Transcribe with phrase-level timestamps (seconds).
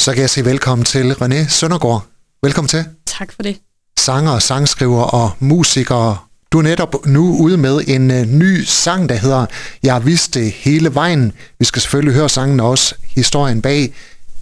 [0.00, 2.06] Så kan jeg sige velkommen til René Søndergaard.
[2.42, 2.84] Velkommen til.
[3.06, 3.56] Tak for det.
[3.98, 6.28] Sanger, sangskriver og musiker.
[6.52, 9.46] Du er netop nu ude med en uh, ny sang, der hedder
[9.82, 11.32] Jeg vidste hele vejen.
[11.58, 13.94] Vi skal selvfølgelig høre sangen og også historien bag.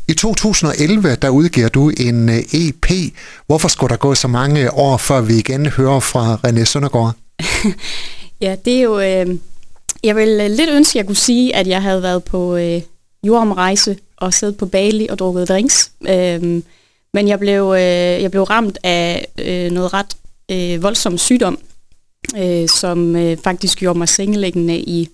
[0.08, 3.14] I 2011, der udgiver du en uh, EP.
[3.46, 7.14] Hvorfor skulle der gå så mange år, før vi igen hører fra René Søndergaard?
[8.40, 9.00] ja, det er jo...
[9.00, 9.38] Øh,
[10.04, 12.82] jeg vil øh, lidt ønske, at jeg kunne sige, at jeg havde været på øh,
[13.24, 15.92] jordomrejse og siddet på Bali og drukket drinks.
[16.08, 16.62] Øh,
[17.14, 20.16] men jeg blev, øh, jeg blev ramt af øh, noget ret
[20.50, 21.58] øh, voldsom sygdom,
[22.38, 25.08] øh, som øh, faktisk gjorde mig sengelæggende i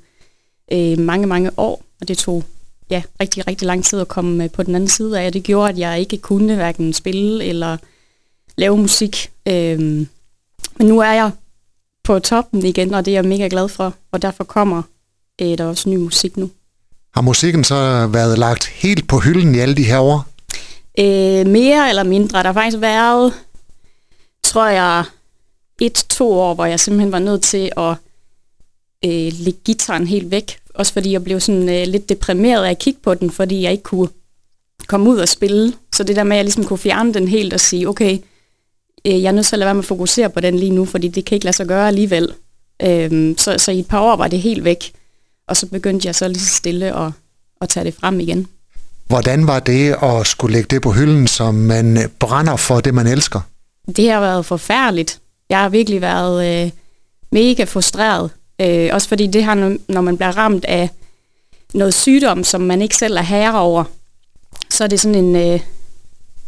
[0.72, 1.82] øh, mange, mange år.
[2.00, 2.44] Og det tog
[2.90, 5.32] ja, rigtig, rigtig lang tid at komme øh, på den anden side af.
[5.32, 7.76] Det gjorde, at jeg ikke kunne hverken spille eller
[8.56, 9.30] lave musik.
[9.48, 9.80] Øh,
[10.78, 11.30] men nu er jeg
[12.04, 13.94] på toppen igen, og det er jeg mega glad for.
[14.12, 14.82] Og derfor kommer
[15.40, 16.50] øh, der også ny musik nu.
[17.14, 20.26] Har musikken så været lagt helt på hylden i alle de her år?
[20.98, 22.38] Øh, mere eller mindre.
[22.38, 23.32] Der har faktisk været,
[24.42, 25.04] tror jeg,
[25.80, 27.90] et-to år, hvor jeg simpelthen var nødt til at
[29.04, 30.58] øh, lægge gitaren helt væk.
[30.74, 33.72] Også fordi jeg blev sådan øh, lidt deprimeret af at kigge på den, fordi jeg
[33.72, 34.08] ikke kunne
[34.86, 35.72] komme ud og spille.
[35.94, 38.18] Så det der med, at jeg ligesom kunne fjerne den helt og sige, okay,
[39.04, 40.84] øh, jeg er nødt til at lade være med at fokusere på den lige nu,
[40.84, 42.32] fordi det kan ikke lade sig gøre alligevel.
[42.82, 44.92] Øh, så, så i et par år var det helt væk.
[45.48, 47.12] Og så begyndte jeg så lige så stille at,
[47.60, 48.46] at tage det frem igen.
[49.06, 53.06] Hvordan var det at skulle lægge det på hylden, som man brænder for det, man
[53.06, 53.40] elsker?
[53.96, 55.20] Det har været forfærdeligt.
[55.48, 56.70] Jeg har virkelig været øh,
[57.32, 58.30] mega frustreret.
[58.60, 60.90] Øh, også fordi det her, når man bliver ramt af
[61.74, 63.84] noget sygdom, som man ikke selv er herre over,
[64.70, 65.36] så er det sådan en...
[65.36, 65.60] Øh,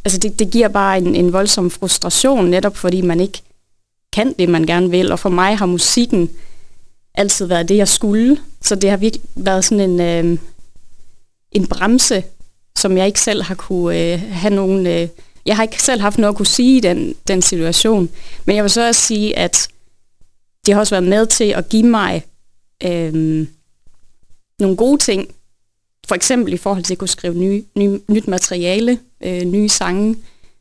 [0.05, 3.43] altså det, det giver bare en, en voldsom frustration, netop fordi man ikke
[4.13, 5.13] kan det, man gerne vil.
[5.13, 6.31] Og for mig har musikken
[7.17, 8.39] altid været det, jeg skulle.
[8.63, 10.39] Så det har virkelig været sådan en, øh,
[11.53, 12.25] en bremse,
[12.79, 14.87] som jeg ikke selv har kunne øh, have nogen...
[14.87, 15.09] Øh,
[15.47, 18.11] jeg har ikke selv haft noget at kunne sige i den, den situation.
[18.45, 19.69] Men jeg vil så også sige, at
[20.67, 22.25] det har også været med til at give mig
[22.83, 23.47] øh,
[24.59, 25.35] nogle gode ting.
[26.07, 30.17] For eksempel i forhold til at kunne skrive ny, ny, nyt materiale, øh, nye sange.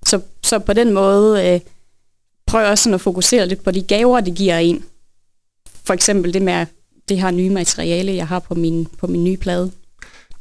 [0.06, 1.60] Så, så på den måde øh,
[2.48, 4.84] prøver jeg også sådan at fokusere lidt på de gaver, det giver en.
[5.86, 6.66] For eksempel det med
[7.10, 9.72] det her nye materiale, jeg har på min, på min nye plade.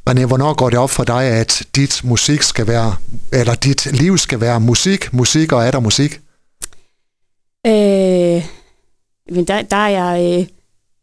[0.07, 2.95] Men hvornår går det op for dig, at dit musik skal være,
[3.33, 6.19] eller dit liv skal være musik, musik og er der musik?
[7.67, 8.45] Øh,
[9.35, 10.47] men der, der er jeg øh,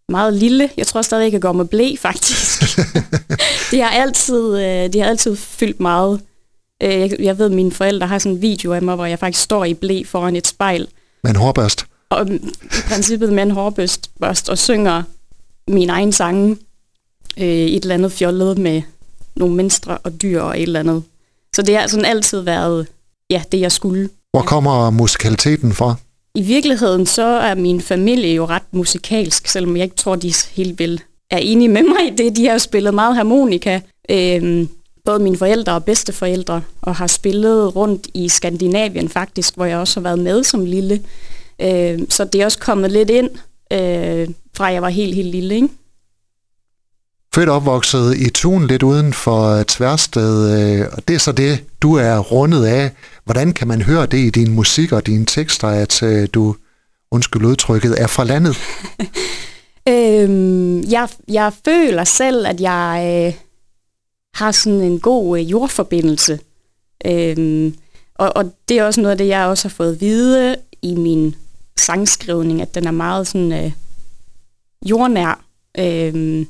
[0.08, 0.70] meget lille.
[0.76, 2.78] Jeg tror stadig, jeg kan gå med blæ, faktisk.
[3.70, 6.20] det, har altid, øh, det har altid fyldt meget.
[6.82, 9.18] Øh, jeg, jeg ved, at mine forældre har sådan en video af mig, hvor jeg
[9.18, 10.88] faktisk står i blæ foran et spejl.
[11.22, 11.86] Med en hårbørst?
[12.12, 15.02] Og i princippet med en hårbørst og synger
[15.68, 16.56] min egen sange.
[17.38, 18.82] Øh, et eller andet fjollet med
[19.36, 21.02] nogle mennesker og dyr og et eller andet.
[21.54, 22.86] Så det har sådan altid været
[23.30, 24.08] ja, det, jeg skulle.
[24.30, 25.94] Hvor kommer musikaliteten fra?
[26.34, 30.78] I virkeligheden så er min familie jo ret musikalsk, selvom jeg ikke tror, de helt
[30.78, 31.00] vil
[31.32, 32.36] er enige med mig i det.
[32.36, 33.80] De har jo spillet meget harmonika,
[34.10, 34.66] øh,
[35.04, 40.00] både mine forældre og bedsteforældre, og har spillet rundt i Skandinavien faktisk, hvor jeg også
[40.00, 41.00] har været med som lille.
[41.60, 43.30] Øh, så det er også kommet lidt ind,
[43.72, 45.54] øh, fra jeg var helt, helt lille.
[45.54, 45.68] Ikke?
[47.34, 51.94] Født opvokset i Tun, lidt uden for Tværsted, øh, og det er så det, du
[51.94, 52.90] er rundet af.
[53.24, 56.56] Hvordan kan man høre det i din musik og dine tekster, at øh, du,
[57.10, 58.56] undskyld udtrykket, er fra landet?
[59.92, 63.34] øhm, jeg, jeg føler selv, at jeg øh,
[64.34, 66.38] har sådan en god øh, jordforbindelse.
[67.06, 67.74] Øhm,
[68.14, 70.94] og, og det er også noget af det, jeg også har fået at vide i
[70.94, 71.34] min
[71.82, 73.72] sangskrivning, at den er meget sådan øh,
[74.86, 75.44] jordnær.
[75.78, 76.46] Øhm,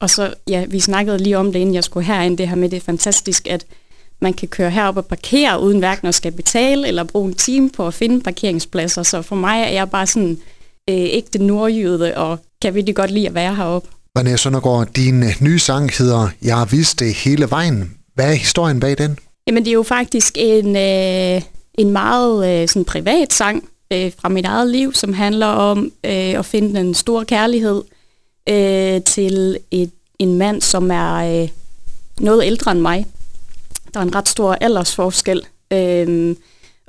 [0.00, 2.68] og så, ja, vi snakkede lige om det, inden jeg skulle herind, det her med,
[2.68, 3.66] det er fantastisk, at
[4.20, 7.70] man kan køre herop og parkere, uden hverken at skal betale, eller bruge en time
[7.70, 9.02] på at finde parkeringspladser.
[9.02, 10.38] Så for mig er jeg bare sådan
[10.90, 13.88] øh, ægte nordjyde, og kan virkelig godt lide at være heroppe.
[14.18, 17.96] René Søndergaard, din øh, nye sang hedder Jeg har vist det hele vejen.
[18.14, 19.18] Hvad er historien bag den?
[19.46, 21.42] Jamen det er jo faktisk en, øh,
[21.74, 26.12] en meget øh, sådan privat sang øh, fra mit eget liv, som handler om øh,
[26.12, 27.82] at finde en stor kærlighed
[28.48, 31.48] øh, til et, en mand, som er øh,
[32.20, 33.06] noget ældre end mig.
[33.94, 35.46] Der er en ret stor aldersforskel.
[35.72, 36.36] Øh,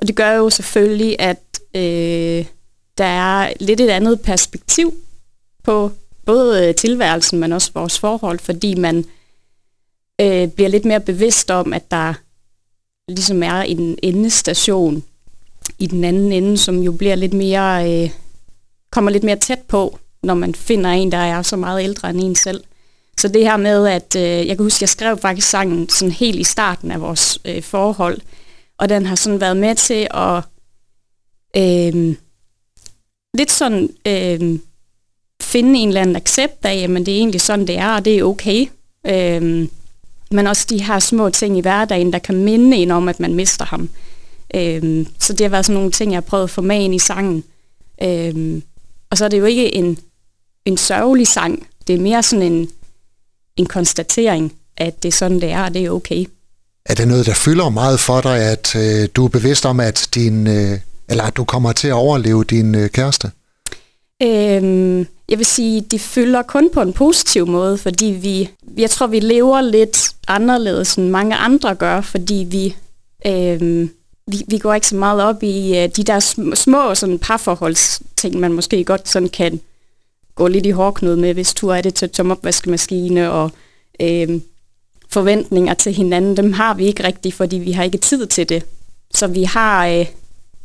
[0.00, 2.46] og det gør jo selvfølgelig, at øh,
[2.98, 4.94] der er lidt et andet perspektiv
[5.64, 5.90] på
[6.26, 9.04] både øh, tilværelsen, men også vores forhold, fordi man
[10.20, 12.14] øh, bliver lidt mere bevidst om, at der
[13.08, 15.04] ligesom er en endestation
[15.78, 18.10] i den anden ende, som jo bliver lidt mere, øh,
[18.92, 22.20] kommer lidt mere tæt på, når man finder en, der er så meget ældre end
[22.20, 22.64] en selv.
[23.18, 26.40] Så det her med, at øh, jeg kan huske, jeg skrev faktisk sangen sådan helt
[26.40, 28.20] i starten af vores øh, forhold,
[28.78, 30.42] og den har sådan været med til at
[31.56, 32.16] øh,
[33.34, 34.58] lidt sådan øh,
[35.42, 38.18] finde en eller anden accept af, at det er egentlig sådan, det er, og det
[38.18, 38.66] er okay.
[39.06, 39.68] Øh,
[40.30, 43.34] men også de her små ting i hverdagen, der kan minde en om, at man
[43.34, 43.88] mister ham.
[44.54, 46.94] Øh, så det har været sådan nogle ting, jeg har prøvet at få med ind
[46.94, 47.44] i sangen.
[48.02, 48.62] Øh,
[49.10, 49.98] og så er det jo ikke en,
[50.64, 52.68] en sørgelig sang, det er mere sådan en,
[53.56, 56.24] en konstatering, at det er sådan, det er, og det er okay.
[56.86, 60.08] Er det noget, der fylder meget for dig, at øh, du er bevidst om, at
[60.14, 63.30] din, øh, eller at du kommer til at overleve din øh, kæreste?
[64.22, 69.06] Øhm, jeg vil sige, de fylder kun på en positiv måde, fordi vi, jeg tror,
[69.06, 72.76] vi lever lidt anderledes, end mange andre gør, fordi vi,
[73.26, 73.90] øhm,
[74.26, 78.40] vi, vi går ikke så meget op i uh, de der små, små sådan parforholdsting,
[78.40, 79.60] man måske godt sådan kan
[80.34, 83.50] gå lidt i hårdknud med, hvis du er det til tomopvaskemaskine og
[84.00, 84.42] øhm,
[85.08, 88.66] forventninger til hinanden, dem har vi ikke rigtigt, fordi vi har ikke tid til det.
[89.10, 90.06] Så vi har, øh,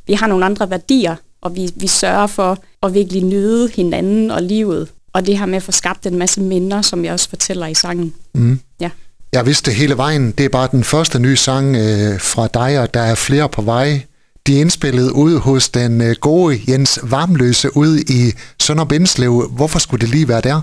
[0.07, 4.43] vi har nogle andre værdier, og vi, vi sørger for at virkelig nyde hinanden og
[4.43, 4.91] livet.
[5.13, 7.73] Og det her med at få skabt en masse minder, som jeg også fortæller i
[7.73, 8.13] sangen.
[8.33, 8.59] Mm.
[8.79, 8.89] Ja.
[9.33, 12.93] Jeg vidste hele vejen, det er bare den første nye sang øh, fra dig, og
[12.93, 14.01] der er flere på vej.
[14.47, 18.31] De er indspillet ude hos den øh, gode Jens Varmløse ude i
[18.61, 19.49] Sønder Bindslev.
[19.51, 20.61] Hvorfor skulle det lige være der?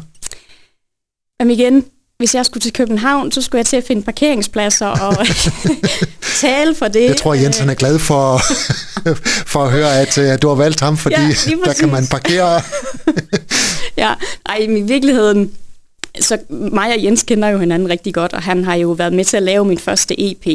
[1.40, 1.84] Jamen igen,
[2.18, 5.26] hvis jeg skulle til København, så skulle jeg til at finde parkeringspladser og
[6.40, 7.04] tale for det.
[7.04, 8.40] Jeg tror, Jens han er glad for,
[9.52, 11.28] for at høre, at, at du har valgt ham, fordi ja,
[11.64, 12.60] der kan man parkere.
[14.02, 14.14] ja,
[14.46, 15.52] ej, i virkeligheden,
[16.20, 19.24] så mig og Jens kender jo hinanden rigtig godt, og han har jo været med
[19.24, 20.46] til at lave min første EP,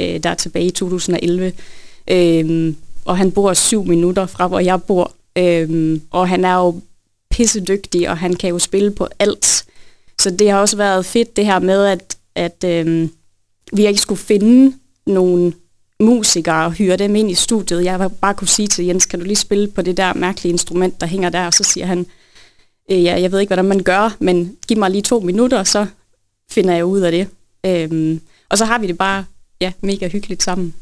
[0.00, 1.52] øh, der er tilbage i 2011.
[2.10, 2.74] Øh,
[3.04, 5.12] og han bor syv minutter fra, hvor jeg bor.
[5.38, 6.80] Øh, og han er jo
[7.30, 9.64] pissedygtig, og han kan jo spille på alt.
[10.18, 13.08] Så det har også været fedt det her med, at, at øh,
[13.72, 14.76] vi ikke skulle finde
[15.06, 15.52] nogle
[16.00, 17.84] musikere og hyre dem ind i studiet.
[17.84, 21.00] Jeg bare kunne sige til Jens, kan du lige spille på det der mærkelige instrument,
[21.00, 21.46] der hænger der?
[21.46, 22.06] Og så siger han,
[22.90, 25.86] øh, ja, jeg ved ikke, hvordan man gør, men giv mig lige to minutter, så
[26.50, 27.28] finder jeg ud af det.
[27.66, 29.24] Øhm, og så har vi det bare
[29.60, 30.74] ja, mega hyggeligt sammen.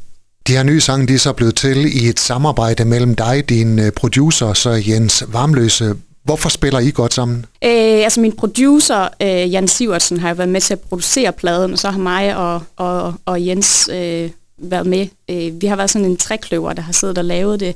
[0.47, 3.79] De her nye sange, de er så blevet til i et samarbejde mellem dig, din
[3.79, 5.95] øh, producer, så Jens Varmløse.
[6.23, 7.45] Hvorfor spiller I godt sammen?
[7.63, 11.71] Øh, altså min producer, øh, Jan Sivertsen, har jo været med til at producere pladen,
[11.71, 15.07] og så har mig og, og, og Jens øh, været med.
[15.29, 17.75] Øh, vi har været sådan en trækløver, der har siddet og lavet det.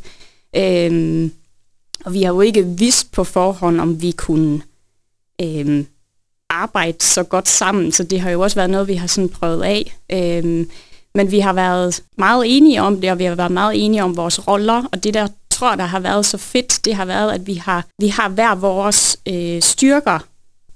[0.55, 1.29] Øh,
[2.05, 4.61] og vi har jo ikke vidst på forhånd, om vi kunne
[5.41, 5.85] øh,
[6.49, 9.63] arbejde så godt sammen, så det har jo også været noget, vi har sådan prøvet
[9.63, 9.97] af.
[10.11, 10.65] Øh,
[11.15, 14.17] men vi har været meget enige om det, og vi har været meget enige om
[14.17, 17.47] vores roller, og det der tror, der har været så fedt, det har været, at
[17.47, 20.19] vi har, vi har hver vores øh, styrker,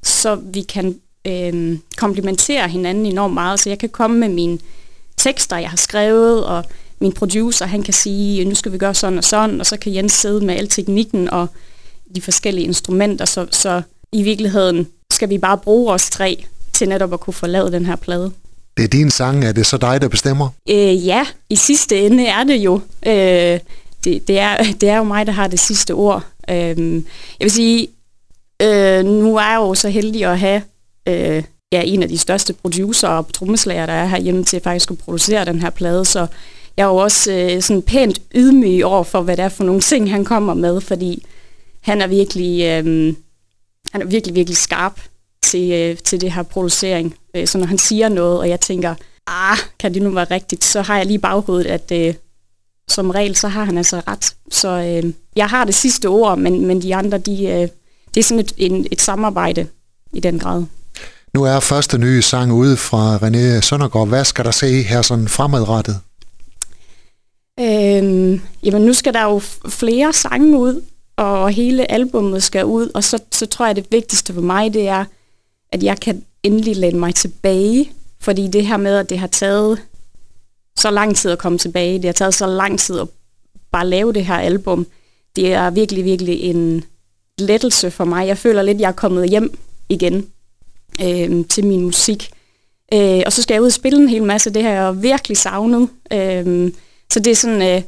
[0.03, 3.59] så vi kan øh, komplementere hinanden enormt meget.
[3.59, 4.59] Så jeg kan komme med mine
[5.17, 6.63] tekster, jeg har skrevet, og
[7.01, 9.95] min producer, han kan sige, nu skal vi gøre sådan og sådan, og så kan
[9.95, 11.47] Jens sidde med al teknikken og
[12.15, 13.81] de forskellige instrumenter, så, så
[14.11, 17.85] i virkeligheden skal vi bare bruge os tre til netop at kunne få lavet den
[17.85, 18.31] her plade.
[18.77, 20.49] Det er din sang, er det så dig, der bestemmer?
[20.69, 22.81] Øh, ja, i sidste ende er det jo.
[23.07, 23.59] Øh,
[24.03, 26.23] det, det, er, det er jo mig, der har det sidste ord.
[26.49, 27.03] Øh, jeg
[27.39, 27.87] vil sige,
[28.61, 30.61] øh, nu er jeg jo så heldig at have
[31.07, 34.97] øh, ja, en af de største producer og trommeslager, der er herhjemme til faktisk at
[34.97, 36.27] producere den her plade, så
[36.77, 39.81] jeg er jo også øh, sådan pænt ydmyg over for, hvad det er for nogle
[39.81, 41.25] ting, han kommer med, fordi
[41.81, 43.13] han er virkelig, øh,
[43.91, 45.01] han er virkelig, virkelig skarp
[45.41, 47.15] til, øh, til det her producering.
[47.35, 48.95] Øh, så når han siger noget, og jeg tænker,
[49.27, 52.13] ah, kan det nu være rigtigt, så har jeg lige baghovedet, at øh,
[52.87, 54.35] som regel, så har han altså ret.
[54.51, 57.67] Så øh, jeg har det sidste ord, men, men de andre, de, øh,
[58.13, 59.67] det er sådan et, en, et samarbejde
[60.13, 60.63] i den grad.
[61.33, 64.07] Nu er første nye sang ude fra René Søndergaard.
[64.07, 65.99] Hvad skal der se her sådan fremadrettet?
[67.59, 70.83] Øhm, jamen nu skal der jo flere sange ud,
[71.15, 74.87] og hele albummet skal ud, og så, så tror jeg, det vigtigste for mig, det
[74.87, 75.05] er,
[75.71, 79.81] at jeg kan endelig læne mig tilbage, fordi det her med, at det har taget
[80.75, 83.07] så lang tid at komme tilbage, det har taget så lang tid at
[83.71, 84.87] bare lave det her album,
[85.35, 86.83] det er virkelig, virkelig en
[87.37, 88.27] lettelse for mig.
[88.27, 89.57] Jeg føler lidt, at jeg er kommet hjem
[89.89, 90.27] igen
[91.01, 92.29] øh, til min musik.
[92.93, 95.37] Øh, og så skal jeg ud og spille en hel masse, det har jeg virkelig
[95.37, 95.89] savnet.
[96.13, 96.71] Øh,
[97.13, 97.81] så det er sådan øh,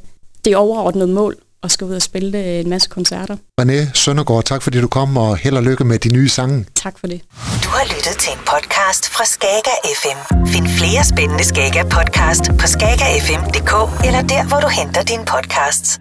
[0.46, 3.38] det overordnede mål og skal ud og spille øh, en masse koncerter.
[3.62, 6.66] René Søndergaard, tak fordi du kom, og held og lykke med de nye sange.
[6.76, 7.22] Tak for det.
[7.64, 10.48] Du har lyttet til en podcast fra Skager FM.
[10.48, 16.00] Find flere spændende Skager podcast på skagerfm.dk eller der, hvor du henter dine podcasts.